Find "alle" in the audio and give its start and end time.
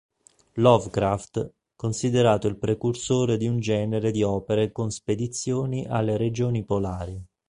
5.85-6.17